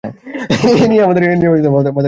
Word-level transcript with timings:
এ 0.73 0.87
নিয়ে 0.87 1.03
আমাদের 1.05 1.23
কাজ 1.23 1.41
করতে 1.45 1.67
হবে। 1.69 1.91